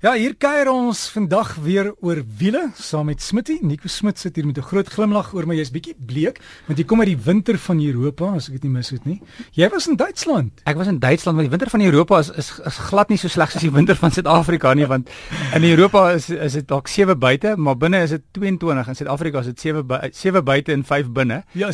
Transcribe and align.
Ja, 0.00 0.14
hier 0.16 0.32
kuier 0.40 0.64
ons 0.72 1.02
vandag 1.12 1.50
weer 1.60 1.90
oor 2.00 2.22
wiele 2.40 2.62
saam 2.80 3.10
met 3.10 3.20
Smitty. 3.20 3.58
Nico 3.60 3.88
Smit 3.92 4.16
sit 4.16 4.38
hier 4.38 4.46
met 4.48 4.56
'n 4.56 4.64
groot 4.64 4.88
glimlag 4.88 5.34
oor 5.34 5.44
my. 5.46 5.54
Jy's 5.54 5.70
bietjie 5.70 5.94
bleek 5.94 6.40
want 6.66 6.78
jy 6.78 6.86
kom 6.86 7.00
uit 7.00 7.08
die 7.08 7.24
winter 7.24 7.58
van 7.58 7.78
Europa, 7.78 8.32
as 8.34 8.48
ek 8.48 8.52
dit 8.52 8.62
nie 8.62 8.70
mis 8.70 8.90
het 8.90 9.04
nie. 9.04 9.20
Jy 9.52 9.68
was 9.68 9.88
in 9.88 9.96
Duitsland. 9.96 10.62
Ek 10.64 10.76
was 10.76 10.86
in 10.86 10.98
Duitsland, 10.98 11.36
maar 11.36 11.44
die 11.44 11.50
winter 11.50 11.68
van 11.68 11.82
Europa 11.82 12.18
is 12.18 12.30
is, 12.30 12.60
is 12.64 12.78
glad 12.78 13.08
nie 13.10 13.18
so 13.18 13.28
sleg 13.28 13.50
soos 13.50 13.60
die 13.60 13.70
winter 13.70 13.94
van 13.94 14.10
Suid-Afrika 14.10 14.74
nie, 14.74 14.86
want 14.86 15.10
in 15.54 15.64
Europa 15.64 16.12
is 16.12 16.30
is 16.30 16.52
dit 16.52 16.68
dalk 16.68 16.88
7 16.88 17.18
buite, 17.18 17.56
maar 17.56 17.76
binne 17.76 18.02
is 18.02 18.10
dit 18.10 18.22
22 18.32 18.88
en 18.88 18.96
Suid-Afrika 18.96 19.38
is 19.38 19.46
dit 19.46 19.60
7 19.60 19.84
7 20.12 20.44
buite 20.44 20.72
en 20.72 20.84
5 20.84 21.12
binne. 21.12 21.44
Ja. 21.52 21.68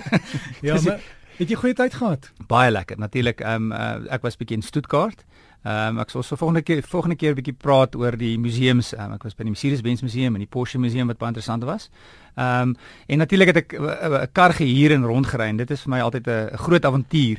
ja, 0.60 0.80
maar 0.82 1.00
het 1.36 1.48
jy 1.48 1.54
goeie 1.54 1.74
tyd 1.74 1.94
gehad? 1.94 2.32
Baie 2.48 2.70
lekker. 2.70 2.98
Natuurlik, 2.98 3.40
ehm 3.40 3.70
um, 3.70 3.72
uh, 3.72 4.12
ek 4.12 4.22
was 4.22 4.36
bietjie 4.36 4.56
in 4.56 4.62
Stuttgart. 4.62 5.24
Ehm 5.62 5.94
um, 5.94 5.98
ek 6.02 6.10
sal 6.10 6.24
so 6.26 6.36
volgende 6.36 6.62
keer 6.66 6.82
volgende 6.82 7.16
keer 7.16 7.32
'n 7.32 7.38
bietjie 7.38 7.54
praat 7.54 7.94
oor 7.94 8.16
die 8.18 8.36
museums. 8.38 8.92
Um, 8.98 9.12
ek 9.14 9.22
was 9.22 9.34
by 9.34 9.44
die 9.44 9.54
Mercedes-Benz 9.54 10.02
museum 10.02 10.34
en 10.34 10.42
die 10.42 10.50
Porsche 10.50 10.78
museum 10.78 11.06
wat 11.06 11.18
baie 11.18 11.30
interessant 11.30 11.62
was. 11.64 11.88
Ehm 12.34 12.68
um, 12.68 12.76
en 13.06 13.18
natuurlik 13.18 13.46
het 13.46 13.56
ek 13.56 13.72
'n 13.72 14.28
kar 14.32 14.52
gehuur 14.52 14.90
en 14.92 15.04
rondgery 15.04 15.48
en 15.48 15.56
dit 15.56 15.70
is 15.70 15.80
vir 15.80 15.90
my 15.90 16.00
altyd 16.00 16.26
'n 16.26 16.56
groot 16.56 16.84
avontuur. 16.84 17.38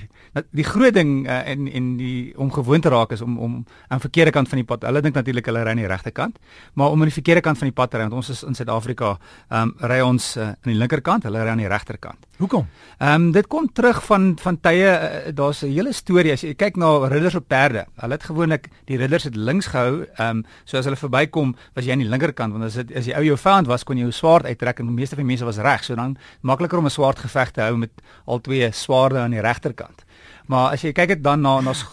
Die 0.52 0.64
groot 0.64 0.94
ding 0.94 1.28
uh, 1.28 1.48
en 1.50 1.68
en 1.68 1.98
die 1.98 2.38
om 2.38 2.52
gewoon 2.52 2.82
te 2.82 2.90
raak 2.90 3.12
is 3.12 3.22
om 3.22 3.38
om 3.38 3.66
aan 3.88 4.00
verkeerde 4.00 4.32
kant 4.32 4.50
van 4.50 4.58
die 4.58 4.66
pad. 4.66 4.82
Hulle 4.82 5.02
dink 5.02 5.16
natuurlik 5.16 5.46
hulle 5.46 5.64
ry 5.64 5.70
aan 5.70 5.78
die 5.78 5.88
regte 5.88 6.12
kant, 6.12 6.38
maar 6.74 6.90
om 6.90 7.00
aan 7.00 7.08
die 7.08 7.14
verkeerde 7.14 7.42
kant 7.42 7.58
van 7.58 7.68
die 7.68 7.74
pad 7.74 7.90
te 7.90 7.98
ry 7.98 8.04
want 8.04 8.14
ons 8.14 8.30
is 8.30 8.44
in 8.44 8.56
Suid-Afrika, 8.56 9.18
ehm 9.50 9.62
um, 9.62 9.74
ry 9.80 10.00
ons 10.00 10.38
uh, 10.38 10.44
aan 10.44 10.72
die 10.72 10.78
linkerkant, 10.78 11.24
hulle 11.24 11.44
ry 11.44 11.50
aan 11.50 11.58
die 11.58 11.68
regterkant. 11.68 12.28
Hoekom? 12.38 12.68
Ehm 12.98 13.14
um, 13.14 13.32
dit 13.32 13.48
kom 13.48 13.72
terug 13.74 14.04
van 14.06 14.38
van 14.40 14.60
tye 14.60 14.90
uh, 14.90 15.34
daar's 15.34 15.64
'n 15.64 15.72
hele 15.72 15.94
storie 15.94 16.32
as 16.32 16.42
jy 16.42 16.54
kyk 16.54 16.76
na 16.78 17.08
ridders 17.08 17.36
op 17.36 17.48
perde. 17.48 17.86
Hulle 17.96 18.14
het 18.14 18.24
gewoonlik 18.24 18.70
die 18.86 18.98
ridders 18.98 19.24
het 19.24 19.36
links 19.36 19.68
gehou, 19.68 20.06
ehm 20.16 20.38
um, 20.38 20.46
so 20.64 20.78
as 20.78 20.86
hulle 20.86 20.98
verbykom, 20.98 21.56
was 21.74 21.86
jy 21.86 21.92
aan 21.92 22.06
die 22.06 22.10
linkerkant 22.10 22.54
want 22.54 22.64
as 22.64 22.74
dit 22.74 22.96
as 22.96 23.06
jy 23.06 23.14
ou 23.16 23.24
jou 23.24 23.38
vyand 23.38 23.68
was, 23.68 23.84
kon 23.84 23.98
jy 23.98 24.04
jou 24.04 24.12
swaard 24.12 24.46
uittrek 24.46 24.83
en 24.88 24.96
die 24.96 25.02
meeste 25.02 25.16
van 25.16 25.24
die 25.24 25.32
mense 25.32 25.46
was 25.46 25.58
reg, 25.58 25.84
so 25.84 25.96
dan 25.96 26.18
makliker 26.42 26.78
om 26.78 26.86
'n 26.86 26.90
swaard 26.90 27.20
geveg 27.20 27.52
te 27.52 27.62
hou 27.62 27.78
met 27.78 27.92
al 28.26 28.42
twee 28.42 28.72
swaarde 28.72 29.20
aan 29.20 29.32
die 29.32 29.42
regterkant. 29.42 30.04
Maar 30.46 30.74
as 30.76 30.82
jy 30.84 30.92
kyk 30.92 31.08
dit 31.08 31.24
dan 31.24 31.42
na 31.42 31.56
ons 31.62 31.86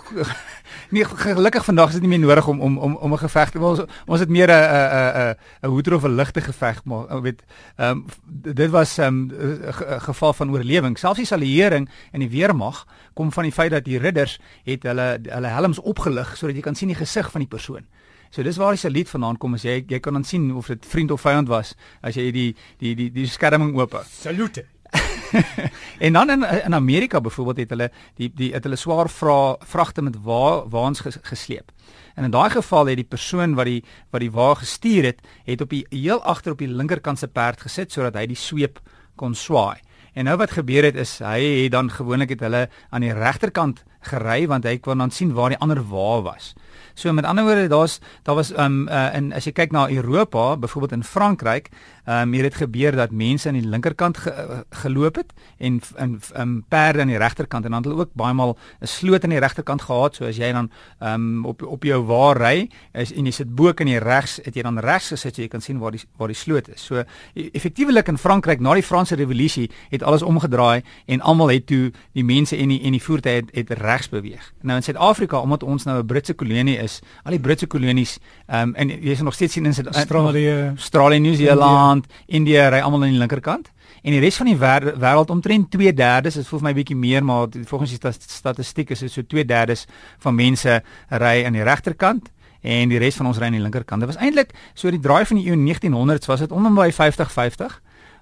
nie 0.94 1.04
gelukkig 1.04 1.64
vandag 1.64 1.92
is 1.92 1.98
dit 1.98 2.02
nie 2.02 2.10
meer 2.10 2.22
nodig 2.24 2.48
om 2.50 2.60
om 2.60 2.78
om 2.78 2.96
om 2.96 3.12
'n 3.12 3.22
geveg 3.22 3.50
te 3.50 3.58
ons 3.58 3.82
ons 4.06 4.20
het 4.20 4.28
meer 4.28 4.50
'n 4.50 4.54
'n 4.54 5.10
'n 5.30 5.36
'n 5.62 5.70
hoeder 5.70 5.94
of 5.94 6.04
'n 6.04 6.16
ligte 6.18 6.40
geveg 6.40 6.84
maar 6.84 7.22
weet 7.22 7.42
ehm 7.76 7.90
um, 7.90 8.04
dit 8.26 8.70
was 8.70 8.98
'n 8.98 9.02
um, 9.02 9.30
geval 10.08 10.32
van 10.32 10.50
oorlewing 10.50 10.98
selfs 10.98 11.18
die 11.18 11.26
salieering 11.26 11.88
in 12.12 12.20
die 12.20 12.30
weermag 12.30 12.86
kom 13.14 13.32
van 13.32 13.42
die 13.42 13.52
feit 13.52 13.70
dat 13.70 13.84
die 13.84 13.98
ridders 13.98 14.40
het 14.64 14.82
hulle 14.82 15.20
hulle 15.22 15.48
helms 15.48 15.78
opgelig 15.78 16.36
sodat 16.36 16.56
jy 16.56 16.62
kan 16.62 16.74
sien 16.74 16.88
die 16.88 16.96
gesig 16.96 17.30
van 17.30 17.40
die 17.40 17.48
persoon 17.48 17.86
So 18.30 18.42
dis 18.46 18.58
waar 18.62 18.76
die 18.76 18.78
saluut 18.78 19.08
vandaan 19.10 19.38
kom 19.42 19.56
as 19.58 19.64
jy 19.66 19.80
jy 19.90 19.98
kan 20.02 20.14
dan 20.14 20.24
sien 20.24 20.50
of 20.54 20.68
dit 20.70 20.84
vriend 20.86 21.10
of 21.10 21.22
vyand 21.24 21.48
was 21.50 21.74
as 22.06 22.14
jy 22.14 22.30
die 22.30 22.50
die 22.78 22.94
die 22.94 23.08
die 23.10 23.26
skerming 23.26 23.74
oop 23.74 23.96
hou. 23.98 24.04
Salute. 24.06 24.66
en 26.06 26.12
dan 26.12 26.30
in 26.30 26.44
in 26.44 26.74
Amerika 26.74 27.20
byvoorbeeld 27.20 27.56
het 27.56 27.74
hulle 27.74 27.90
die 28.14 28.30
die 28.34 28.52
het 28.54 28.64
hulle 28.64 28.78
swaar 28.78 29.10
vra 29.10 29.56
vragte 29.72 30.02
met 30.02 30.16
wa 30.22 30.62
waans 30.70 31.00
ges, 31.00 31.18
gesleep. 31.22 31.72
En 32.14 32.24
in 32.24 32.30
daai 32.30 32.50
geval 32.50 32.86
het 32.86 33.02
die 33.02 33.10
persoon 33.16 33.54
wat 33.58 33.66
die 33.66 33.82
wat 34.10 34.22
die 34.22 34.30
wa 34.30 34.54
gestuur 34.54 35.10
het, 35.10 35.26
het 35.44 35.60
op 35.60 35.70
die 35.70 35.86
heel 35.90 36.22
agter 36.22 36.52
op 36.52 36.62
die 36.62 36.70
linkerkant 36.70 37.18
se 37.18 37.28
perd 37.28 37.60
gesit 37.66 37.92
sodat 37.92 38.14
hy 38.14 38.26
die 38.30 38.38
sweep 38.38 38.78
kon 39.16 39.34
swaai. 39.34 39.82
En 40.14 40.30
nou 40.30 40.36
wat 40.38 40.54
gebeur 40.54 40.86
het 40.86 40.96
is 40.98 41.18
hy 41.18 41.64
het 41.64 41.72
dan 41.74 41.90
gewoonlik 41.90 42.34
het 42.34 42.46
hulle 42.46 42.68
aan 42.90 43.06
die 43.06 43.14
regterkant 43.14 43.84
gery 44.00 44.46
want 44.46 44.64
hy 44.64 44.78
kon 44.78 44.98
dan 44.98 45.10
sien 45.10 45.32
waar 45.32 45.48
die 45.48 45.58
ander 45.58 45.82
wa 45.88 46.20
was. 46.22 46.54
So 46.94 47.12
met 47.12 47.24
ander 47.24 47.44
woorde 47.44 47.68
daar's 47.68 48.00
daar 48.22 48.34
was 48.34 48.50
um 48.58 48.88
uh, 48.88 49.14
in 49.14 49.32
as 49.32 49.44
jy 49.44 49.52
kyk 49.52 49.72
na 49.72 49.88
Europa, 49.88 50.56
byvoorbeeld 50.56 50.92
in 50.92 51.04
Frankryk, 51.04 51.70
um 52.06 52.32
hier 52.32 52.44
het 52.44 52.54
gebeur 52.54 52.96
dat 52.96 53.10
mense 53.10 53.48
aan 53.48 53.56
die 53.56 53.68
linkerkant 53.68 54.18
ge, 54.18 54.30
uh, 54.30 54.60
geloop 54.82 55.16
het 55.16 55.32
en 55.58 55.80
in 55.96 56.20
um 56.36 56.64
perde 56.68 57.00
aan 57.00 57.12
die 57.12 57.18
regterkant 57.18 57.64
en 57.64 57.70
dan 57.70 57.82
het 57.82 57.90
hulle 57.90 58.04
ook 58.04 58.14
baie 58.14 58.34
maal 58.34 58.56
'n 58.80 58.86
sloot 58.86 59.24
aan 59.24 59.30
die 59.30 59.38
regterkant 59.38 59.82
gehad, 59.82 60.14
so 60.14 60.24
as 60.24 60.36
jy 60.36 60.52
dan 60.52 60.70
um 61.00 61.46
op 61.46 61.62
op 61.62 61.82
jou 61.84 62.02
waar 62.04 62.36
ry, 62.36 62.68
is 62.92 63.12
en 63.12 63.24
jy 63.24 63.32
sit 63.32 63.54
bo 63.54 63.72
kan 63.72 63.86
jy 63.86 63.98
regs, 63.98 64.40
het 64.44 64.54
jy 64.54 64.62
dan 64.62 64.78
regs 64.78 65.08
gesit 65.08 65.34
so 65.34 65.42
jy 65.42 65.48
kan 65.48 65.60
sien 65.60 65.78
waar 65.78 65.90
die 65.90 66.02
waar 66.16 66.28
die 66.28 66.36
sloot 66.36 66.68
is. 66.68 66.82
So 66.84 67.04
e, 67.34 67.50
effektiewelik 67.52 68.08
in 68.08 68.18
Frankryk 68.18 68.60
na 68.60 68.74
die 68.74 68.82
Franse 68.82 69.14
revolusie 69.14 69.70
het 69.90 70.02
alles 70.02 70.22
omgedraai 70.22 70.82
en 71.06 71.20
almal 71.20 71.48
het 71.48 71.66
toe 71.66 71.92
die 72.12 72.24
mense 72.24 72.56
en 72.56 72.68
die 72.68 72.80
en 72.82 72.92
die 72.92 73.02
voertuie 73.02 73.34
het, 73.34 73.50
het 73.54 73.70
regs 73.90 74.08
beweeg. 74.12 74.46
Nou 74.66 74.76
in 74.78 74.86
Suid-Afrika 74.86 75.40
omdat 75.40 75.62
ons 75.62 75.84
nou 75.84 75.98
'n 75.98 76.06
Britse 76.06 76.34
kolonie 76.34 76.78
is, 76.78 77.00
al 77.24 77.36
die 77.36 77.40
Britse 77.40 77.66
kolonies, 77.66 78.18
ehm 78.46 78.68
um, 78.68 78.74
en 78.74 78.88
jy 78.88 79.10
is 79.10 79.20
nog 79.20 79.34
steeds 79.34 79.52
sien 79.52 79.66
in 79.66 79.74
Australië, 79.92 80.72
Australië, 80.76 81.18
Nieu-Seeland, 81.18 82.06
Indië 82.26 82.68
ry 82.70 82.80
almal 82.80 83.02
aan 83.02 83.10
die 83.10 83.18
linkerkant. 83.18 83.70
En 84.02 84.14
die 84.14 84.20
res 84.20 84.36
van 84.36 84.46
die 84.46 84.56
wêreld 84.56 85.30
omtrent 85.30 85.70
2/3, 85.70 86.22
dit 86.22 86.46
voel 86.46 86.58
vir 86.58 86.68
my 86.68 86.74
bietjie 86.74 86.96
meer, 86.96 87.24
maar 87.24 87.48
volgens 87.64 87.90
die 87.90 88.12
statistiek 88.26 88.90
is 88.90 88.98
dit 88.98 89.10
so 89.10 89.22
2/3 89.22 89.86
van 90.18 90.34
mense 90.34 90.82
ry 91.08 91.44
aan 91.44 91.52
die 91.52 91.62
regterkant 91.62 92.30
en 92.60 92.88
die 92.88 92.98
res 92.98 93.16
van 93.16 93.26
ons 93.26 93.38
ry 93.38 93.48
aan 93.48 93.58
die 93.58 93.60
linkerkant. 93.60 94.00
Dit 94.00 94.14
was 94.14 94.22
eintlik 94.22 94.52
so 94.74 94.90
die 94.90 95.00
draai 95.00 95.24
van 95.24 95.36
die 95.36 95.46
eeu 95.50 95.56
1900s 95.56 96.26
was 96.26 96.40
dit 96.40 96.52
onder 96.52 96.72
by 96.72 96.90
50-50 96.92 97.80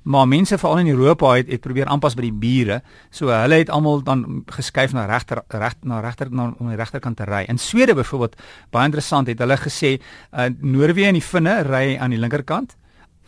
maar 0.09 0.29
mense 0.29 0.57
veral 0.59 0.79
in 0.79 0.89
Europa 0.89 1.35
het 1.37 1.51
het 1.53 1.61
probeer 1.61 1.87
aanpas 1.87 2.15
by 2.17 2.25
die 2.25 2.33
bure. 2.33 2.81
So 3.13 3.29
hulle 3.29 3.61
het 3.61 3.71
almal 3.71 4.01
dan 4.03 4.43
geskuif 4.57 4.95
na 4.97 5.05
regter 5.07 5.43
reg 5.53 5.77
na 5.85 6.01
regter 6.01 6.31
na 6.33 6.49
om 6.59 6.71
die 6.73 6.79
regterkant 6.81 7.17
te 7.21 7.27
ry. 7.29 7.43
In 7.49 7.61
Swede 7.61 7.95
byvoorbeeld, 7.95 8.39
baie 8.73 8.89
interessant, 8.89 9.29
het 9.29 9.43
hulle 9.45 9.59
gesê 9.61 9.99
uh, 9.99 10.49
Noorwe 10.61 11.05
en 11.11 11.19
die 11.19 11.25
Finne 11.25 11.59
ry 11.67 11.99
aan 12.01 12.15
die 12.17 12.21
linkerkant. 12.21 12.73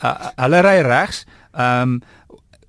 Uh, 0.01 0.15
hulle 0.41 0.65
ry 0.65 0.81
regs. 0.87 1.27
Ehm 1.53 2.01
um, 2.01 2.01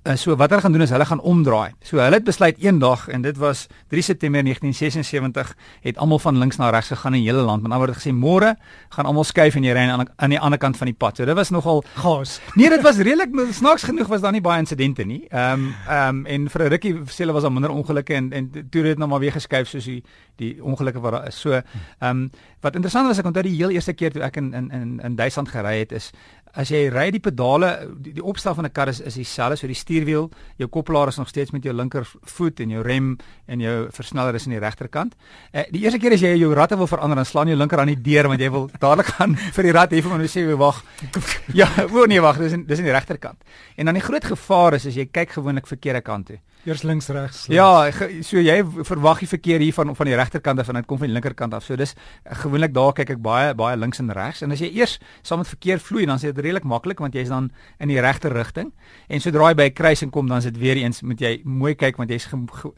Uh, 0.02 0.16
so 0.18 0.34
wat 0.34 0.50
hulle 0.50 0.62
gaan 0.62 0.72
doen 0.74 0.82
is 0.82 0.90
hulle 0.90 1.04
gaan 1.06 1.20
omdraai. 1.20 1.76
So 1.86 2.00
hulle 2.02 2.18
het 2.18 2.24
besluit 2.26 2.56
eendag 2.58 3.04
en 3.08 3.22
dit 3.22 3.36
was 3.38 3.68
3 3.94 4.02
September 4.02 4.42
1976 4.42 5.52
het 5.80 5.98
almal 6.02 6.18
van 6.18 6.38
links 6.38 6.56
na 6.58 6.70
regs 6.74 6.88
gegaan 6.90 7.14
in 7.14 7.22
die 7.22 7.28
hele 7.30 7.44
land. 7.46 7.62
Maar 7.62 7.70
dan 7.70 7.78
word 7.78 7.98
gesê 8.00 8.10
môre 8.10 8.56
gaan 8.96 9.06
almal 9.06 9.22
skuif 9.24 9.54
en 9.54 9.62
jy 9.62 9.76
ry 9.76 9.84
aan 9.86 10.08
aan 10.16 10.34
die 10.34 10.40
ander 10.40 10.58
kant 10.58 10.76
van 10.76 10.90
die 10.90 10.96
pad. 10.98 11.16
So 11.16 11.24
dit 11.24 11.38
was 11.38 11.54
nogal 11.54 11.84
gas. 11.94 12.40
Nee, 12.58 12.70
dit 12.74 12.82
was 12.82 12.98
redelik 12.98 13.30
snaaks 13.54 13.86
genoeg 13.86 14.10
was 14.10 14.24
daar 14.26 14.34
nie 14.34 14.42
baie 14.42 14.58
insidente 14.58 15.06
nie. 15.06 15.20
Ehm 15.30 15.68
um, 15.68 15.74
ehm 15.86 16.08
um, 16.08 16.26
en 16.26 16.50
vir 16.50 16.64
'n 16.64 16.68
rukkie 16.74 16.94
sê 17.06 17.22
hulle 17.22 17.32
was 17.38 17.42
daar 17.42 17.52
minder 17.52 17.70
ongelukke 17.70 18.14
en 18.14 18.32
en 18.32 18.50
toe 18.50 18.82
het 18.82 18.90
dit 18.90 18.98
nou 18.98 19.08
maar 19.08 19.20
weer 19.20 19.32
geskuif 19.38 19.68
soos 19.68 19.84
die 19.84 20.02
die 20.36 20.58
ongelukke 20.62 21.00
wat 21.00 21.12
daar 21.12 21.26
is. 21.26 21.40
So 21.40 21.52
ehm 21.52 21.62
um, 22.00 22.30
wat 22.60 22.74
interessant 22.74 23.06
was 23.06 23.18
ek 23.18 23.26
onthou 23.26 23.42
die 23.42 23.56
heel 23.56 23.70
eerste 23.70 23.92
keer 23.92 24.10
toe 24.10 24.22
ek 24.22 24.36
in 24.36 24.52
in 24.54 24.70
in 24.70 25.00
in 25.04 25.16
Duitsland 25.16 25.48
gery 25.48 25.78
het 25.78 25.92
is 25.92 26.10
as 26.58 26.70
jy 26.72 26.88
ry 26.92 27.06
die 27.14 27.20
pedale 27.22 27.70
die, 27.96 28.12
die 28.18 28.24
opstel 28.24 28.54
van 28.54 28.66
'n 28.66 28.72
kar 28.72 28.88
is 28.88 29.00
is 29.00 29.14
dieselfde 29.14 29.56
so 29.56 29.66
die 29.66 29.74
stuurwiel 29.74 30.30
jou 30.58 30.68
koppelaar 30.68 31.08
is 31.08 31.16
nog 31.16 31.28
steeds 31.28 31.52
met 31.52 31.64
jou 31.64 31.74
linker 31.74 32.06
voet 32.22 32.60
en 32.60 32.70
jou 32.70 32.82
rem 32.82 33.18
en 33.46 33.60
jou 33.60 33.88
versneller 33.90 34.34
is 34.34 34.46
aan 34.46 34.52
die 34.52 34.60
regterkant. 34.60 35.14
Uh, 35.52 35.62
die 35.70 35.82
eerste 35.82 35.98
keer 35.98 36.12
as 36.12 36.20
jy 36.20 36.36
jou 36.36 36.54
ratte 36.54 36.76
wil 36.76 36.86
verander 36.86 37.16
dan 37.16 37.26
slaan 37.26 37.48
jy 37.48 37.56
linker 37.56 37.78
aan 37.80 37.92
die 37.94 38.02
deur 38.02 38.28
want 38.28 38.40
jy 38.40 38.50
wil 38.50 38.70
dadelik 38.84 39.06
gaan 39.06 39.36
vir 39.36 39.62
die 39.62 39.72
rat 39.72 39.92
hê 39.92 40.02
van 40.02 40.12
hulle 40.18 40.28
sê 40.28 40.44
wag. 40.56 40.84
ja, 41.60 41.68
o 41.90 42.06
nee 42.06 42.20
wag, 42.20 42.38
dis 42.38 42.52
in, 42.52 42.66
dis 42.66 42.78
aan 42.78 42.84
die 42.84 42.92
regterkant. 42.92 43.38
En 43.76 43.86
dan 43.86 43.94
die 43.94 44.04
groot 44.04 44.24
gevaar 44.24 44.74
is 44.74 44.86
as 44.86 44.94
jy 44.94 45.06
kyk 45.06 45.38
gewoonlik 45.38 45.66
verkeerde 45.66 46.02
kant 46.02 46.26
toe. 46.26 46.38
Eers 46.62 46.84
links 46.86 47.08
regs. 47.10 47.40
Ja, 47.50 47.90
so 48.22 48.38
jy 48.38 48.60
verwag 48.86 49.24
die 49.24 49.26
verkeer 49.26 49.62
hier 49.64 49.74
van 49.74 49.96
van 49.98 50.06
die 50.06 50.14
regterkant 50.14 50.60
af 50.62 50.68
en 50.70 50.76
dit 50.78 50.86
kom 50.86 51.00
van 51.00 51.10
die 51.10 51.16
linkerkant 51.16 51.56
af. 51.58 51.64
So 51.66 51.74
dis 51.76 51.96
gewoonlik 52.38 52.70
daar 52.76 52.92
kyk 52.94 53.10
ek 53.16 53.22
baie 53.24 53.50
baie 53.58 53.74
links 53.76 53.98
en 53.98 54.12
regs 54.14 54.44
en 54.46 54.54
as 54.54 54.62
jy 54.62 54.70
eers 54.76 54.94
saam 55.26 55.42
met 55.42 55.50
verkeer 55.50 55.82
vloei 55.82 56.06
dan 56.06 56.20
is 56.22 56.28
dit 56.28 56.38
redelik 56.38 56.68
maklik 56.68 57.02
want 57.02 57.18
jy's 57.18 57.32
dan 57.34 57.50
in 57.82 57.90
die 57.90 57.98
regte 57.98 58.30
rigting. 58.30 58.70
En 59.10 59.24
sodra 59.24 59.50
jy 59.50 59.58
by 59.58 59.66
'n 59.72 59.74
kruising 59.74 60.12
kom 60.12 60.28
dan 60.28 60.38
is 60.38 60.44
dit 60.44 60.58
weer 60.58 60.76
eens 60.76 61.02
moet 61.02 61.18
jy 61.18 61.40
mooi 61.44 61.74
kyk 61.74 61.96
want 61.96 62.10
jy's 62.10 62.28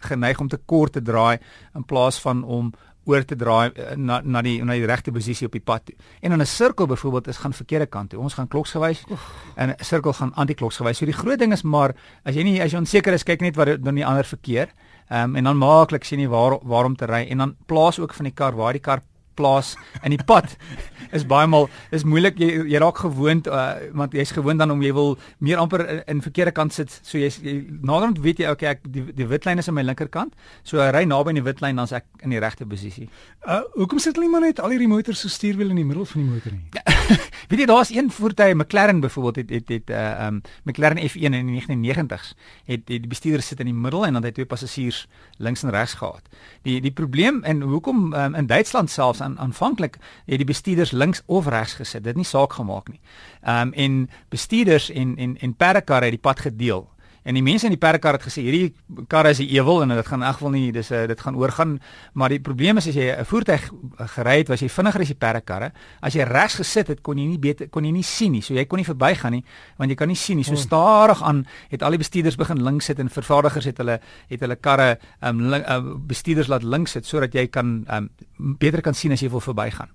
geneig 0.09 0.41
om 0.41 0.49
te 0.49 0.61
kort 0.65 0.93
te 0.93 1.03
draai 1.03 1.39
in 1.75 1.85
plaas 1.85 2.19
van 2.21 2.43
om 2.43 2.73
oor 3.05 3.25
te 3.25 3.37
draai 3.37 3.71
eh, 3.73 3.97
na 3.97 4.21
na 4.25 4.43
die 4.43 4.57
na 4.65 4.73
die 4.73 4.87
regte 4.87 5.13
posisie 5.13 5.47
op 5.47 5.53
die 5.53 5.63
pad 5.65 5.85
toe. 5.85 5.95
En 6.21 6.33
in 6.33 6.41
'n 6.41 6.47
sirkel 6.47 6.87
byvoorbeeld 6.87 7.29
is 7.29 7.37
gaan 7.37 7.53
verkeerde 7.53 7.87
kant 7.87 8.11
toe. 8.11 8.21
Ons 8.21 8.35
gaan 8.35 8.49
kloksgewys 8.49 9.05
en 9.57 9.71
'n 9.71 9.85
sirkel 9.85 10.13
gaan 10.13 10.35
anti-kloksgewys. 10.35 10.99
So 10.99 11.05
die 11.05 11.15
groot 11.15 11.39
ding 11.39 11.53
is 11.53 11.63
maar 11.63 11.95
as 12.25 12.35
jy 12.35 12.43
nie 12.43 12.63
as 12.63 12.73
jy 12.73 12.79
onseker 12.79 13.13
is 13.13 13.23
kyk 13.23 13.41
net 13.41 13.57
wat 13.57 13.83
doen 13.83 13.95
die 13.95 14.07
ander 14.07 14.25
verkeer. 14.25 14.69
Ehm 15.09 15.31
um, 15.31 15.37
en 15.37 15.45
dan 15.45 15.57
maaklik 15.57 16.05
sien 16.05 16.21
jy 16.21 16.29
waar 16.29 16.59
waarom 16.63 16.97
te 16.97 17.07
ry 17.07 17.27
en 17.29 17.39
dan 17.39 17.57
plaas 17.67 17.99
ook 17.99 18.15
van 18.15 18.25
die 18.25 18.35
kar 18.35 18.55
waar 18.57 18.73
die 18.73 18.81
kar 18.81 19.03
plaas 19.37 19.75
in 20.03 20.15
die 20.15 20.25
pad 20.27 20.57
is 21.15 21.27
baie 21.29 21.47
maal 21.51 21.69
is 21.95 22.05
moeilik 22.09 22.39
jy, 22.41 22.51
jy 22.71 22.81
raak 22.83 23.03
gewoond 23.05 23.49
uh, 23.51 23.77
want 23.95 24.15
jy's 24.17 24.33
gewoond 24.35 24.63
dan 24.63 24.75
om 24.75 24.83
jy 24.83 24.93
wil 24.97 25.15
meer 25.45 25.61
amper 25.63 25.85
in, 25.87 26.03
in 26.17 26.23
verkeerde 26.25 26.55
kant 26.57 26.75
sit 26.75 26.93
so 27.03 27.19
jy's 27.21 27.39
jy, 27.45 27.57
naderhand 27.83 28.21
weet 28.25 28.43
jy 28.43 28.51
okay 28.51 28.73
ek 28.75 28.85
die, 28.87 29.05
die 29.15 29.29
witlyn 29.31 29.63
is 29.63 29.71
aan 29.71 29.79
my 29.79 29.87
linkerkant 29.87 30.35
so 30.63 30.83
ek 30.83 30.95
ry 30.97 31.05
naby 31.09 31.35
aan 31.35 31.41
die 31.43 31.47
witlyn 31.47 31.83
dan's 31.83 31.95
ek 31.95 32.07
in 32.25 32.33
die 32.35 32.41
regte 32.43 32.67
posisie. 32.69 33.09
Uh 33.45 33.63
hoekom 33.79 34.01
sit 34.03 34.17
hulle 34.17 34.29
nie 34.29 34.33
maar 34.33 34.47
net 34.47 34.63
al 34.63 34.75
hierdie 34.75 34.91
motors 34.91 35.25
so 35.25 35.33
stuurwiel 35.33 35.73
in 35.75 35.83
die 35.83 35.87
middel 35.87 36.07
van 36.09 36.23
die 36.23 36.31
motor 36.31 36.55
nie? 36.55 36.69
Weet 37.49 37.59
jy 37.59 37.67
daar's 37.67 37.91
een 37.91 38.11
voertuig 38.11 38.55
McLaren 38.55 39.01
byvoorbeeld 39.01 39.37
het 39.37 39.51
het 39.51 39.69
het 39.69 39.91
uh 39.91 40.27
um 40.27 40.41
McLaren 40.65 41.09
F1 41.09 41.21
in 41.21 41.47
die 41.47 41.63
1990s 41.63 42.33
het, 42.65 42.81
het 42.87 42.87
die 42.87 43.07
bestuurder 43.07 43.43
sit 43.43 43.61
in 43.61 43.67
die 43.67 43.75
middel 43.75 44.07
en 44.07 44.13
dan 44.13 44.23
het 44.23 44.31
hy 44.31 44.33
twee 44.33 44.47
passasiers 44.47 45.07
links 45.37 45.63
en 45.63 45.71
regs 45.71 45.95
gehad. 45.95 46.23
Die 46.63 46.81
die 46.81 46.93
probleem 46.93 47.43
en 47.43 47.61
hoekom 47.61 48.13
um, 48.13 48.35
in 48.35 48.47
Duitsland 48.47 48.91
selfs 48.91 49.21
aan 49.21 49.39
aanvanklik 49.39 49.97
het 50.27 50.37
die 50.37 50.49
bestuurders 50.49 50.91
links 50.91 51.23
of 51.27 51.47
regs 51.47 51.75
gesit. 51.75 52.05
Dit 52.05 52.17
nie 52.17 52.25
saak 52.25 52.53
gemaak 52.53 52.89
nie. 52.89 53.01
Um 53.43 53.73
en 53.73 54.11
bestuurders 54.29 54.91
en 54.91 55.17
en 55.17 55.37
en 55.39 55.55
perdekarre 55.55 56.05
het 56.05 56.17
die 56.17 56.25
pad 56.31 56.41
gedeel. 56.41 56.94
En 57.25 57.35
die 57.35 57.43
mense 57.43 57.65
in 57.65 57.73
die 57.73 57.81
perdekar 57.81 58.19
het 58.19 58.27
gesê 58.27 58.43
hierdie 58.45 58.75
kar 59.09 59.27
is 59.27 59.41
'n 59.41 59.49
ewel 59.49 59.83
en 59.83 59.89
dit 59.89 60.07
gaan 60.07 60.21
in 60.21 60.27
elk 60.27 60.37
geval 60.37 60.51
nie 60.51 60.73
dis 60.73 60.91
eh, 60.91 61.07
dit 61.07 61.21
gaan 61.21 61.37
oorgaan. 61.37 61.81
Maar 62.13 62.29
die 62.29 62.41
probleem 62.41 62.77
is 62.77 62.89
as 62.89 62.95
jy 62.95 63.17
'n 63.17 63.25
voertuig 63.25 63.71
gery 63.97 64.37
het 64.39 64.49
was 64.49 64.61
jy 64.61 64.69
vinniger 64.69 65.01
as 65.01 65.09
die 65.09 65.17
perdekarre 65.17 65.73
as 66.01 66.15
jy 66.15 66.23
regs 66.23 66.55
gesit 66.55 66.89
het 66.89 67.01
kon 67.01 67.19
jy 67.19 67.27
nie 67.27 67.39
beter 67.39 67.69
kon 67.69 67.85
jy 67.85 67.93
nie 67.93 68.03
sien 68.03 68.33
nie. 68.33 68.43
So 68.43 68.55
jy 68.55 68.67
kon 68.67 68.79
nie 68.79 68.85
verbygaan 68.85 69.33
nie 69.33 69.45
want 69.79 69.91
jy 69.91 69.97
kan 69.97 70.09
nie 70.09 70.17
sien 70.17 70.37
nie. 70.37 70.45
So 70.45 70.53
oh. 70.53 70.59
stadig 70.59 71.23
aan 71.23 71.47
het 71.71 71.83
al 71.83 71.91
die 71.91 71.99
bestuurders 71.99 72.37
begin 72.37 72.63
links 72.63 72.85
sit 72.85 72.99
en 72.99 73.09
vervaardigers 73.09 73.65
het 73.65 73.79
hulle 73.79 74.01
het 74.29 74.41
hulle 74.41 74.57
karre 74.57 74.99
um, 75.23 75.41
link, 75.41 75.67
uh, 75.67 75.81
bestuurders 76.07 76.49
laat 76.49 76.63
links 76.63 76.91
sit 76.91 77.07
sodat 77.07 77.33
jy 77.33 77.47
kan 77.47 77.87
um, 77.91 78.11
beter 78.37 78.81
kan 78.83 78.95
sien 78.95 79.13
as 79.13 79.21
jy 79.21 79.31
wil 79.31 79.41
verbygaan 79.41 79.89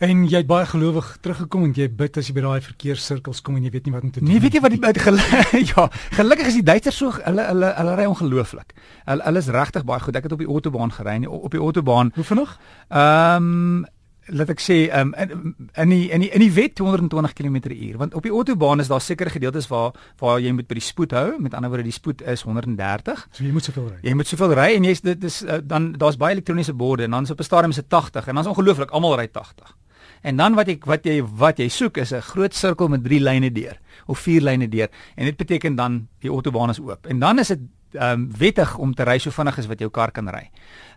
En 0.00 0.22
jy 0.24 0.40
het 0.40 0.46
baie 0.48 0.64
gelowig 0.64 1.08
teruggekom 1.20 1.66
en 1.66 1.72
jy 1.76 1.84
bid 1.92 2.14
as 2.16 2.30
jy 2.30 2.32
by 2.38 2.44
daai 2.46 2.62
verkeerssirkels 2.64 3.42
kom 3.44 3.58
en 3.58 3.66
jy 3.66 3.72
weet 3.74 3.84
nie 3.84 3.92
wat 3.92 4.06
om 4.06 4.12
te 4.14 4.22
doen. 4.22 4.30
Nee, 4.30 4.40
weet 4.40 4.54
jy 4.56 4.62
wat 4.64 4.72
die 4.72 5.02
gel 5.04 5.20
ja, 5.74 5.82
gelukkig 6.16 6.48
is 6.48 6.56
die 6.56 6.64
Duitsers 6.64 6.96
so 7.02 7.12
hulle 7.18 7.44
hulle 7.50 7.74
hulle 7.76 7.96
ry 7.98 8.06
ongelooflik. 8.08 8.72
Hulle 9.04 9.26
hulle 9.28 9.42
is 9.44 9.50
regtig 9.52 9.84
baie 9.84 10.00
goed. 10.00 10.16
Ek 10.16 10.24
het 10.24 10.32
op 10.32 10.40
die 10.40 10.48
autobaan 10.48 10.94
gery 10.96 11.18
en 11.18 11.26
op 11.28 11.52
die 11.52 11.60
autobaan. 11.60 12.14
Hoe 12.16 12.28
vinnig? 12.32 12.54
Ehm 12.88 13.50
um, 13.50 13.88
laat 14.30 14.50
ek 14.52 14.62
sê 14.62 14.76
um, 14.94 15.12
in 15.20 15.54
in 15.74 15.92
die 15.92 16.08
in 16.14 16.24
die 16.24 16.30
in 16.30 16.42
die 16.46 16.50
wet 16.54 16.76
220 16.78 17.32
km/h 17.36 17.98
want 18.00 18.14
op 18.14 18.24
die 18.24 18.32
autobaan 18.32 18.80
is 18.80 18.88
daar 18.88 19.02
sekere 19.04 19.32
gedeeltes 19.32 19.68
waar 19.68 19.92
waar 20.22 20.40
jy 20.40 20.52
moet 20.54 20.68
by 20.70 20.78
die 20.78 20.86
spoed 20.86 21.12
hou 21.16 21.40
met 21.42 21.56
ander 21.56 21.72
woorde 21.72 21.88
die 21.88 21.96
spoed 21.96 22.22
is 22.22 22.44
130 22.46 23.26
so 23.32 23.44
jy 23.44 23.52
moet 23.52 23.66
soveel 23.66 23.88
ry 23.88 23.98
jy 24.06 24.14
moet 24.14 24.30
soveel 24.30 24.54
ry 24.54 24.68
en 24.76 24.86
jy's 24.86 25.02
dit 25.02 25.24
is 25.26 25.42
uh, 25.42 25.58
dan 25.64 25.92
daar's 25.98 26.20
baie 26.20 26.36
elektroniese 26.36 26.76
borde 26.76 27.08
en 27.08 27.18
dan 27.18 27.26
is 27.26 27.34
op 27.34 27.40
'n 27.40 27.48
stadium 27.48 27.74
is 27.74 27.82
dit 27.82 27.88
80 27.88 28.28
en 28.28 28.34
dan 28.34 28.44
is 28.44 28.50
ongelooflik 28.54 28.90
almal 28.90 29.18
ry 29.18 29.26
80 29.26 29.74
En 30.20 30.36
dan 30.36 30.54
wat 30.54 30.68
ek 30.68 30.84
wat 30.84 31.04
jy 31.04 31.20
wat 31.24 31.58
jy 31.58 31.68
soek 31.68 31.96
is 31.96 32.12
'n 32.12 32.20
groot 32.20 32.54
sirkel 32.54 32.88
met 32.88 33.04
3 33.04 33.20
lyne 33.20 33.52
deur 33.52 33.80
of 34.06 34.18
4 34.18 34.42
lyne 34.42 34.68
deur 34.68 34.88
en 35.16 35.24
dit 35.24 35.36
beteken 35.36 35.74
dan 35.74 36.08
die 36.20 36.30
autobaan 36.30 36.70
is 36.70 36.80
oop. 36.80 37.06
En 37.06 37.18
dan 37.18 37.38
is 37.38 37.48
dit 37.48 37.60
ehm 37.92 38.12
um, 38.12 38.30
wettig 38.38 38.76
om 38.78 38.94
te 38.94 39.04
ry 39.04 39.18
so 39.18 39.30
vinnig 39.30 39.58
as 39.58 39.66
wat 39.66 39.80
jou 39.80 39.90
kar 39.90 40.10
kan 40.10 40.28
ry. 40.28 40.50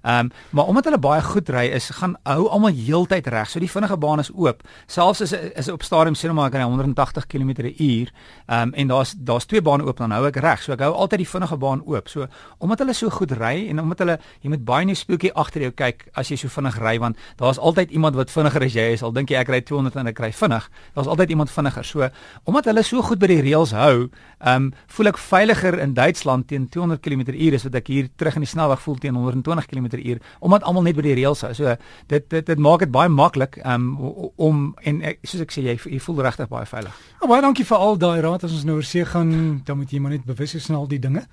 Ehm 0.03 0.19
um, 0.19 0.31
maar 0.51 0.65
omdat 0.65 0.83
hulle 0.83 0.99
baie 0.99 1.21
goed 1.21 1.49
ry 1.49 1.65
is 1.71 1.89
gaan 1.89 2.15
hou 2.23 2.49
almal 2.49 2.73
heeltyd 2.75 3.27
reg. 3.27 3.49
So 3.49 3.59
die 3.59 3.71
vinnige 3.71 3.97
baan 3.97 4.19
is 4.19 4.31
oop. 4.35 4.61
Selfs 4.85 5.21
as 5.21 5.31
is 5.31 5.69
op 5.71 5.83
stadium 5.83 6.15
sê 6.15 6.27
nou 6.27 6.35
maar 6.35 6.51
ek 6.51 6.57
ry 6.59 6.63
180 6.67 7.27
km/h. 7.27 8.11
Ehm 8.45 8.61
um, 8.61 8.73
en 8.73 8.87
daar's 8.87 9.13
daar's 9.17 9.45
twee 9.45 9.61
bane 9.61 9.83
oop 9.83 9.97
dan 9.97 10.11
hou 10.11 10.25
ek 10.27 10.35
reg. 10.35 10.61
So 10.61 10.73
ek 10.73 10.83
hou 10.83 10.91
altyd 10.93 11.23
die 11.23 11.29
vinnige 11.29 11.57
baan 11.57 11.81
oop. 11.85 12.09
So 12.09 12.27
omdat 12.57 12.79
hulle 12.79 12.93
so 12.93 13.09
goed 13.09 13.31
ry 13.31 13.69
en 13.69 13.79
omdat 13.79 13.99
hulle 13.99 14.19
jy 14.41 14.49
moet 14.49 14.65
baie 14.65 14.85
nie 14.85 14.95
spookie 14.95 15.33
agter 15.33 15.61
jou 15.61 15.71
kyk 15.71 16.07
as 16.13 16.29
jy 16.29 16.37
so 16.37 16.47
vinnig 16.47 16.77
ry 16.83 16.97
want 16.99 17.17
daar's 17.37 17.57
altyd 17.57 17.91
iemand 17.91 18.15
wat 18.15 18.31
vinniger 18.31 18.63
as 18.63 18.73
jy 18.75 18.87
is. 18.93 19.03
Al 19.03 19.11
dink 19.13 19.31
jy 19.31 19.39
ek 19.39 19.49
ry 19.49 19.61
200 19.61 19.95
en 19.95 20.07
ek 20.07 20.19
ry 20.19 20.31
vinnig. 20.31 20.69
Daar's 20.93 21.07
altyd 21.07 21.29
iemand 21.29 21.51
vinniger. 21.51 21.83
So 21.83 22.09
omdat 22.43 22.65
hulle 22.65 22.83
so 22.83 23.01
goed 23.01 23.19
by 23.19 23.27
die 23.27 23.41
reëls 23.41 23.71
hou, 23.71 24.09
ehm 24.43 24.55
um, 24.55 24.71
voel 24.87 25.07
ek 25.07 25.17
veiliger 25.17 25.79
in 25.79 25.93
Duitsland 25.93 26.47
teen 26.47 26.67
200 26.67 26.82
km/h 26.91 27.55
as 27.55 27.63
wat 27.63 27.75
ek 27.75 27.87
hier 27.87 28.09
terug 28.17 28.35
in 28.35 28.45
die 28.45 28.49
snelweg 28.49 28.81
voel 28.83 28.99
teen 29.01 29.15
120 29.15 29.67
km/h 29.67 30.19
omdat 30.39 30.63
almal 30.63 30.83
net 30.83 30.95
by 30.95 31.01
die 31.01 31.15
reëls 31.21 31.41
hou. 31.41 31.53
So 31.53 31.75
dit 32.07 32.29
dit 32.29 32.45
dit 32.45 32.59
maak 32.59 32.79
dit 32.79 32.91
baie 32.91 33.09
maklik 33.09 33.59
um, 33.65 33.97
om 34.35 34.75
en 34.83 35.01
ek, 35.01 35.19
soos 35.23 35.41
ek 35.41 35.51
sê 35.51 35.63
jy, 35.63 35.77
jy 35.77 35.99
voel 35.99 36.23
regtig 36.27 36.49
baie 36.51 36.65
veilig. 36.65 36.95
Oh, 37.21 37.27
baie 37.27 37.41
dankie 37.41 37.65
vir 37.65 37.77
al 37.77 37.97
daai 37.97 38.21
raad 38.21 38.43
as 38.43 38.53
ons 38.53 38.65
nou 38.67 38.79
oor 38.79 38.87
see 38.87 39.05
gaan, 39.05 39.61
dan 39.65 39.77
moet 39.77 39.91
jy 39.91 39.99
maar 40.03 40.11
net 40.11 40.25
bewus 40.25 40.53
wees 40.53 40.67
van 40.69 40.81
al 40.81 40.89
die 40.91 40.99
dinge. 40.99 41.25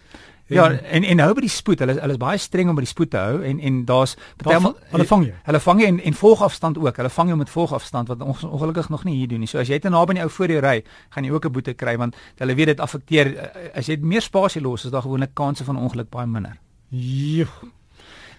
Ja, 0.50 0.66
en 0.70 1.04
en 1.04 1.22
hou 1.22 1.34
by 1.34 1.44
die 1.44 1.52
spoed. 1.52 1.82
Hulle 1.84 1.96
hulle 2.00 2.16
is 2.16 2.20
baie 2.20 2.38
streng 2.38 2.70
om 2.72 2.78
by 2.78 2.84
die 2.84 2.90
spoed 2.90 3.10
te 3.14 3.20
hou 3.22 3.40
en 3.46 3.60
en 3.60 3.84
daar's 3.88 4.16
partymal 4.40 4.76
hulle 4.90 5.06
vang 5.12 5.26
jou. 5.28 5.34
Hulle 5.46 5.60
vang 5.66 5.82
jou 5.82 5.90
en 5.92 6.00
en 6.10 6.18
volgafstand 6.20 6.78
ook. 6.78 6.96
Hulle 7.02 7.12
vang 7.16 7.32
jou 7.32 7.38
met 7.38 7.50
volgafstand 7.50 8.08
wat 8.08 8.22
ongelukkig 8.22 8.88
nog 8.88 9.04
nie 9.04 9.16
hier 9.16 9.28
doen 9.28 9.44
nie. 9.44 9.50
So 9.50 9.62
as 9.62 9.68
jy 9.68 9.78
te 9.78 9.92
naby 9.92 10.16
aan 10.16 10.22
die 10.22 10.24
ou 10.26 10.30
voor 10.30 10.54
jou 10.56 10.62
ry, 10.64 10.82
gaan 11.10 11.24
jy 11.24 11.30
ook 11.30 11.46
'n 11.46 11.52
boete 11.52 11.74
kry 11.74 11.96
want 11.96 12.16
hulle 12.38 12.54
weet 12.54 12.66
dit 12.66 12.80
affekteer 12.80 13.34
as 13.74 13.86
jy 13.86 13.98
meer 14.00 14.22
spasie 14.22 14.62
los, 14.62 14.84
is 14.84 14.90
daar 14.90 15.02
gewoonlik 15.02 15.34
kanse 15.34 15.64
van 15.64 15.76
ongeluk 15.76 16.10
baie 16.10 16.26
minder. 16.26 16.58
Joe. 16.90 17.46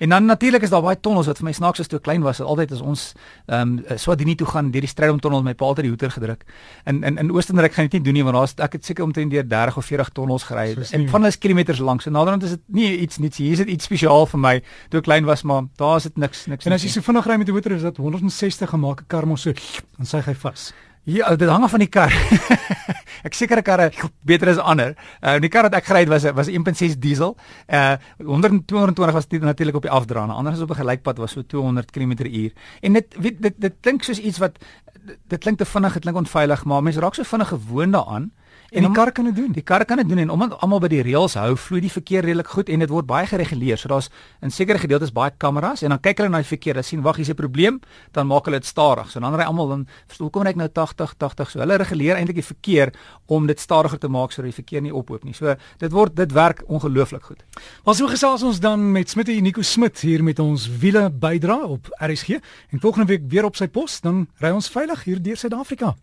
En 0.02 0.10
dan 0.10 0.26
natuurlik 0.26 0.62
is 0.62 0.70
daar 0.70 0.82
baie 0.82 1.00
tonnels 1.00 1.28
wat 1.30 1.38
vir 1.38 1.46
my 1.46 1.52
snaaks 1.54 1.80
is 1.80 1.88
toe 1.88 2.00
klein 2.02 2.24
was. 2.26 2.40
Altyd 2.42 2.72
as 2.74 2.80
ons 2.82 3.02
ehm 3.46 3.76
um, 3.78 3.98
Swadini 4.02 4.34
toe 4.36 4.48
gaan 4.50 4.72
deur 4.74 4.82
die 4.82 4.90
Strydom 4.90 5.20
tonnel 5.22 5.44
met 5.44 5.52
my 5.52 5.58
pa 5.60 5.66
altyd 5.66 5.86
die 5.86 5.92
hoeter 5.94 6.12
gedruk. 6.12 6.42
In 6.90 7.04
in 7.04 7.20
in 7.22 7.30
Oostenryk 7.32 7.76
gaan 7.78 7.86
dit 7.86 8.00
nie 8.00 8.02
doen 8.08 8.18
nie 8.18 8.24
want 8.26 8.36
daar's 8.36 8.56
ek 8.58 8.80
het 8.80 8.86
seker 8.86 9.06
omtrent 9.06 9.30
deur 9.32 9.46
30 9.48 9.78
of 9.78 9.86
40 9.86 10.10
tonnels 10.10 10.48
gery 10.50 10.74
en 10.74 11.06
van 11.10 11.22
hulle 11.22 11.28
is 11.28 11.38
kilometers 11.38 11.80
lank. 11.80 12.02
So 12.02 12.10
naderhand 12.10 12.44
is 12.44 12.58
dit 12.58 12.64
nie 12.68 12.98
iets 12.98 13.18
niets 13.18 13.38
hier 13.38 13.52
is 13.52 13.62
dit 13.62 13.68
iets 13.68 13.86
spesiaal 13.86 14.26
vir 14.26 14.40
my 14.40 14.56
toe 14.90 15.04
ek 15.04 15.06
klein 15.06 15.26
was 15.30 15.44
maar 15.44 15.70
daar 15.78 16.02
is 16.02 16.10
dit 16.10 16.18
niks 16.18 16.48
niks. 16.48 16.66
En 16.66 16.74
as 16.74 16.82
jy 16.82 16.90
so 16.90 17.06
vinnig 17.06 17.28
ry 17.30 17.38
met 17.38 17.46
die 17.46 17.54
hoeter 17.54 17.78
is 17.78 17.86
dit 17.86 17.98
160 17.98 18.70
gemaak 18.70 19.02
'n 19.02 19.08
kar 19.08 19.28
mos 19.28 19.42
so 19.42 19.54
dan 19.98 20.06
sy 20.06 20.18
hy 20.26 20.34
vas. 20.34 20.74
Ja, 21.04 21.36
dit 21.36 21.50
hang 21.50 21.64
af 21.64 21.70
van 21.70 21.80
die 21.80 21.90
kar. 21.90 22.10
ek 23.24 23.34
sekere 23.34 23.62
karre 23.62 23.92
beter 24.26 24.50
as 24.50 24.58
ander. 24.58 24.96
Uh 25.22 25.40
die 25.40 25.50
kar 25.50 25.64
wat 25.64 25.74
ek 25.74 25.86
gery 25.86 26.06
het 26.06 26.10
was 26.10 26.24
was 26.34 26.50
1.6 26.50 26.98
diesel. 27.00 27.38
Uh 27.68 27.98
122 28.18 29.14
was 29.14 29.28
dit 29.28 29.42
natuurlik 29.42 29.76
op 29.76 29.88
die 29.88 29.92
afdraande. 29.92 30.34
Anders 30.34 30.56
as 30.56 30.62
op 30.62 30.72
'n 30.72 30.82
gelykpad 30.82 31.18
was 31.18 31.32
so 31.32 31.42
200 31.42 31.92
km/h. 31.92 32.52
En 32.82 32.94
dit 32.94 33.16
weet 33.20 33.42
dit 33.42 33.54
dit 33.58 33.74
klink 33.82 34.04
soos 34.04 34.20
iets 34.20 34.38
wat 34.38 34.58
dit 35.28 35.40
klink 35.40 35.58
te 35.58 35.66
vinnig, 35.66 35.94
dit 35.94 36.02
klink 36.02 36.18
onveilig, 36.18 36.64
maar 36.66 36.84
mense 36.84 37.00
raak 37.00 37.16
so 37.16 37.24
vinnig 37.24 37.48
gewoond 37.48 37.94
daaraan. 37.94 38.32
En 38.72 38.86
die 38.86 38.92
kar 38.96 39.12
kan 39.12 39.28
dit 39.28 39.36
doen. 39.36 39.52
Die 39.52 39.64
kar 39.68 39.84
kan 39.86 40.00
dit 40.00 40.08
doen 40.08 40.22
en 40.24 40.30
omdat 40.32 40.54
almal 40.64 40.80
by 40.80 40.88
die 40.94 41.02
reëls 41.04 41.34
hou, 41.36 41.58
vloei 41.60 41.82
die 41.84 41.92
verkeer 41.92 42.24
redelik 42.24 42.48
goed 42.54 42.70
en 42.72 42.80
dit 42.80 42.92
word 42.92 43.04
baie 43.10 43.28
gereguleer. 43.28 43.76
So 43.80 43.92
daar's 43.92 44.08
in 44.40 44.54
sekere 44.56 44.80
gedeeltes 44.80 45.12
baie 45.12 45.34
kameras 45.44 45.84
en 45.84 45.92
dan 45.92 46.00
kyk 46.00 46.22
hulle 46.22 46.32
na 46.32 46.40
die 46.40 46.48
verkeer, 46.48 46.78
hulle 46.78 46.88
sien 46.88 47.02
wag, 47.04 47.20
hier's 47.20 47.30
'n 47.30 47.36
probleem, 47.36 47.82
dan 48.16 48.28
maak 48.28 48.46
hulle 48.46 48.60
dit 48.60 48.66
stadig. 48.66 49.12
So 49.12 49.20
dan 49.20 49.36
ry 49.36 49.44
almal 49.44 49.68
dan 49.68 49.88
hoekom 50.18 50.44
ry 50.44 50.50
ek 50.50 50.56
nou 50.56 50.70
80 50.70 51.16
80? 51.18 51.50
So 51.50 51.60
hulle 51.60 51.78
reguleer 51.78 52.16
eintlik 52.16 52.36
die 52.36 52.48
verkeer 52.54 52.94
om 53.28 53.48
dit 53.48 53.60
stadiger 53.60 54.00
te 54.00 54.08
maak 54.08 54.32
sodat 54.32 54.56
die 54.56 54.64
verkeer 54.64 54.82
nie 54.82 54.94
ophoop 54.94 55.24
nie. 55.24 55.34
So 55.34 55.56
dit 55.78 55.92
word 55.92 56.16
dit 56.16 56.32
werk 56.32 56.64
ongelooflik 56.68 57.24
goed. 57.24 57.44
Maar 57.84 57.96
so 57.96 58.08
gesels 58.08 58.44
ons 58.44 58.60
dan 58.60 58.92
met 58.92 59.10
Smit 59.10 59.28
en 59.28 59.44
Nico 59.44 59.62
Smit 59.62 60.00
hier 60.00 60.24
met 60.24 60.40
ons 60.40 60.70
wiele 60.80 61.10
bydra 61.10 61.58
op 61.66 61.90
RSG 62.00 62.40
en 62.72 62.80
volgende 62.80 63.08
week 63.08 63.22
weer 63.28 63.46
op 63.46 63.56
sy 63.56 63.68
pos, 63.68 64.00
dan 64.00 64.28
ry 64.40 64.52
ons 64.52 64.70
veilig 64.70 65.04
hier 65.04 65.22
deur 65.22 65.38
Suid-Afrika. 65.38 65.96